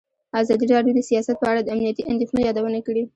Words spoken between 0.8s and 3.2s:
د سیاست په اړه د امنیتي اندېښنو یادونه کړې.